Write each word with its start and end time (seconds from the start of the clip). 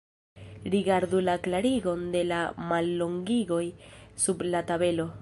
Rigardu 0.75 1.19
la 1.27 1.35
klarigon 1.49 2.01
de 2.17 2.25
la 2.31 2.41
mallongigoj 2.73 3.63
sub 4.27 4.47
la 4.53 4.69
tabelo. 4.75 5.09